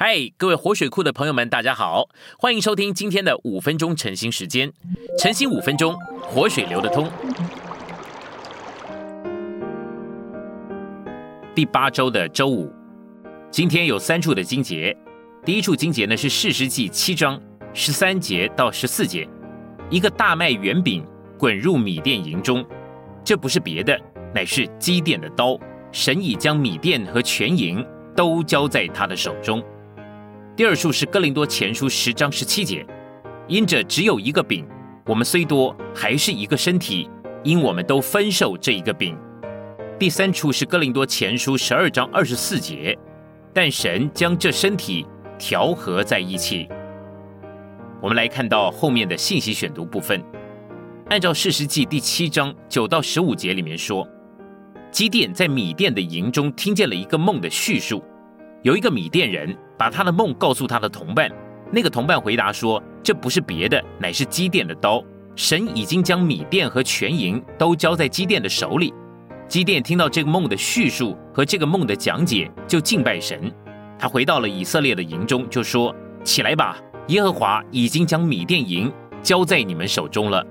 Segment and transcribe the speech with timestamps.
[0.00, 2.08] 嗨，各位活水库的朋友们，大家好，
[2.38, 4.72] 欢迎收听今天的五分钟晨兴时间。
[5.18, 7.10] 晨兴五分钟，活水流得通。
[11.52, 12.72] 第八周的周五，
[13.50, 14.96] 今天有三处的经节。
[15.44, 17.36] 第一处经节呢是四世纪七章
[17.74, 19.28] 十三节到十四节，
[19.90, 21.04] 一个大麦圆饼
[21.36, 22.64] 滚入米店营中，
[23.24, 24.00] 这不是别的，
[24.32, 25.58] 乃是基甸的刀。
[25.90, 27.84] 神已将米店和全营
[28.14, 29.60] 都交在他的手中。
[30.58, 32.84] 第二处是哥林多前书十章十七节，
[33.46, 34.66] 因着只有一个饼，
[35.06, 37.08] 我们虽多，还是一个身体，
[37.44, 39.16] 因我们都分受这一个饼。
[40.00, 42.98] 第三处是哥林多前书十二章二十四节，
[43.54, 45.06] 但神将这身体
[45.38, 46.68] 调和在一起。
[48.02, 50.20] 我们来看到后面的信息选读部分，
[51.08, 54.04] 按照四世纪第七章九到十五节里面说，
[54.90, 58.02] 基甸在米店的营中听见了一个梦的叙述。
[58.62, 61.30] 有一个米甸人把他的梦告诉他的同伴，
[61.70, 65.02] 那个同伴回答说：“这不是别的，乃是基甸的刀。
[65.36, 68.92] 神已经将米甸和全营都交在基甸的手里。”
[69.46, 73.50] 基甸听到这个梦的叙述和这个梦的讲解，就敬拜神。
[73.96, 80.44] 他回到了以色列的营中，就说：“起来吧，耶和华已经将米甸营交在你们手中了。”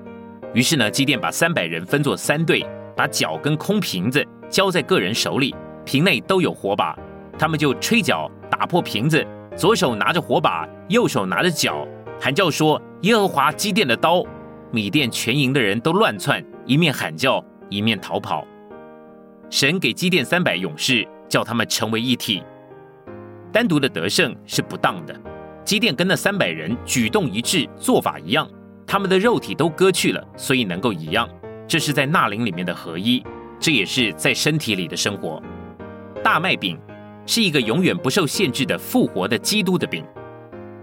[0.54, 6.98] 于是呢，基甸把三百人分作三队，把脚跟空瓶子交在个人手里，瓶内都有火把。
[7.38, 11.88] 他们就吹角打破瓶子，左手拿着火把，右手拿着脚，
[12.20, 14.24] 喊叫说：“耶和华基甸的刀！”
[14.72, 18.46] 米甸全营的人都乱窜，一面喊叫，一面逃跑。
[19.50, 22.44] 神给基甸三百勇士，叫他们成为一体。
[23.52, 25.16] 单独的得胜是不当的。
[25.64, 28.50] 基甸跟那三百人举动一致，做法一样，
[28.86, 31.30] 他们的肉体都割去了，所以能够一样。
[31.68, 33.24] 这是在纳灵里面的合一，
[33.60, 35.42] 这也是在身体里的生活。
[36.24, 36.78] 大麦饼。
[37.28, 40.04] 是一个永远不受限制的复活的基督的饼。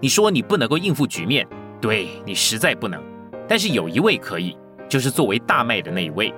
[0.01, 1.45] 你说你不能够应付局面，
[1.81, 3.03] 对你实在不能。
[3.49, 4.57] 但是有一位可以，
[4.89, 6.33] 就是作为大麦的那一位。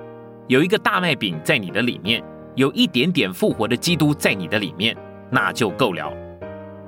[0.47, 2.23] 有一个大麦饼在你的里面，
[2.55, 4.95] 有一点点复活的基督在你的里面，
[5.29, 6.09] 那就够了。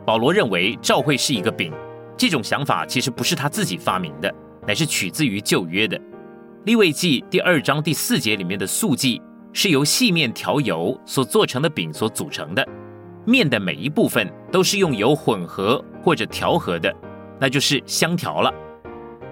[0.06, 1.74] 保罗认为教会是一个饼，
[2.16, 4.34] 这种想法其实不是他自己发明的，
[4.66, 6.00] 乃是取自于旧约的
[6.64, 9.22] 利未记第二章第四节里面的素记，
[9.52, 12.66] 是由细面调油所做成的饼所组成的。
[13.30, 16.94] 面的每一部分都是用油混合或者调和的，
[17.40, 18.52] 那就是香调了。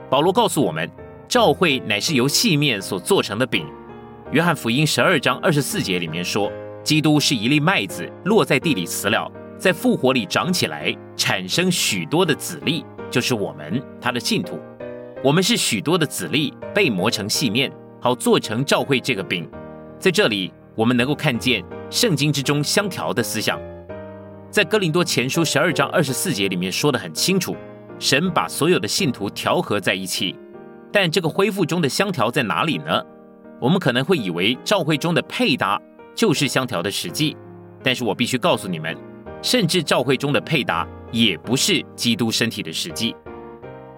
[0.10, 0.90] 保罗告诉我们，
[1.28, 3.66] 教会乃是由细面所做成的饼。
[4.32, 6.52] 约翰福音十二章二十四节里面说，
[6.84, 14.60] 基督是一粒麦子落在地里死了，在复活里长起来，产生许多的籽粒，就是我们他的信徒。
[15.24, 19.50] 我们是许多的籽粒被磨成细面，好做成教会这个饼。
[20.00, 23.60] 在这里，我们能够看见圣经之中香调的思想。
[24.58, 27.56] 在哥林多前书十二章二十四节里面说的很清楚，
[28.00, 30.36] 神把所有的信徒调和在一起。
[30.92, 33.00] 但这个恢复中的香调在哪里呢？
[33.62, 35.80] 我们可能会以为教会中的配搭
[36.16, 37.38] 就是香调的实际，
[37.84, 38.98] 但是我必须告诉你们，
[39.44, 43.16] 甚至教会中的配搭也不是基督身体的实际。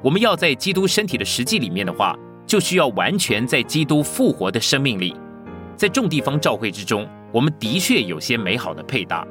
[0.04, 2.14] 我们要在基督身体的实际里面的话，
[2.46, 5.16] 就需要完全在基督复活的生命里。
[5.78, 9.26] 在众地方召会之中，我们的确有些美好的配搭。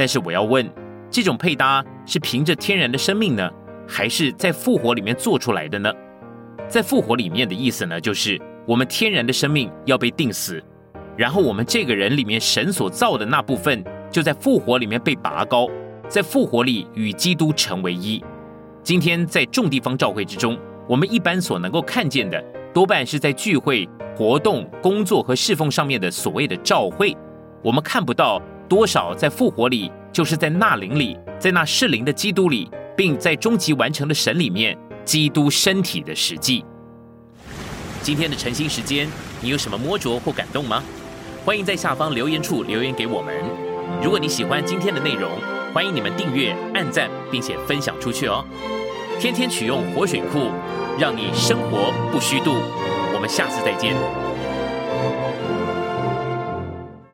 [0.00, 0.66] 但是我要问，
[1.10, 3.50] 这种配搭是凭着天然的生命呢，
[3.86, 5.92] 还是在复活里面做出来的呢？
[6.66, 10.58] 在复活里面的意思呢，就是我们天然的生命要被定死，
[11.18, 15.68] 然后我们这个人里面神所造的那部分，就在复活里面被拔高，
[16.08, 18.24] 在复活里与基督成为一。
[18.82, 23.86] 今天在众地方召会之中，我们一般所能够看见的，多半是在聚会、
[24.16, 27.14] 活动、工作和侍奉上面的所谓的召会，
[27.62, 28.40] 我们看不到。
[28.70, 36.64] 多少在复活里，就是在那灵里，在那适灵的基督里，并在终极完成的神里面，基督身体的实际。
[38.00, 39.08] 今天的晨兴时间，
[39.40, 40.84] 你有什么摸着或感动吗？
[41.44, 43.34] 欢迎在下方留言处留言给我们。
[44.00, 45.32] 如果你喜欢今天的内容，
[45.74, 48.44] 欢迎你们订阅、按赞，并且分享出去哦。
[49.18, 50.52] 天天取用活水库，
[50.96, 52.52] 让你生活不虚度。
[53.12, 53.96] 我们下次再见。